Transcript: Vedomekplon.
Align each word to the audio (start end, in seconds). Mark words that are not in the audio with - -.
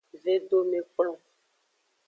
Vedomekplon. 0.23 1.15